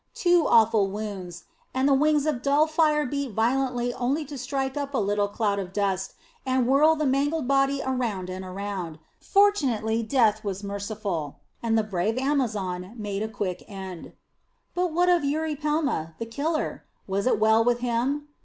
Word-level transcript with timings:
Two 0.15 0.47
awful 0.47 0.87
wounds, 0.89 1.43
and 1.75 1.87
the 1.87 1.93
wings 1.93 2.25
of 2.25 2.41
dull 2.41 2.65
fire 2.65 3.05
beat 3.05 3.33
violently 3.33 3.93
only 3.93 4.25
to 4.25 4.35
strike 4.35 4.75
up 4.75 4.95
a 4.95 4.97
little 4.97 5.27
cloud 5.27 5.59
of 5.59 5.71
dust 5.73 6.13
and 6.43 6.65
whirl 6.67 6.95
the 6.95 7.05
mangled 7.05 7.47
body 7.47 7.83
around 7.85 8.27
and 8.27 8.43
around. 8.43 8.97
Fortunately 9.19 10.01
Death 10.01 10.43
was 10.43 10.63
merciful, 10.63 11.35
and 11.61 11.77
the 11.77 11.83
brave 11.83 12.17
amazon 12.17 12.95
made 12.97 13.21
a 13.21 13.27
quick 13.27 13.63
end. 13.67 14.13
But 14.73 14.91
what 14.91 15.07
of 15.07 15.21
Eurypelma, 15.23 16.15
the 16.17 16.25
killer? 16.25 16.83
Was 17.05 17.27
it 17.27 17.39
well 17.39 17.63
with 17.63 17.81
him? 17.81 18.27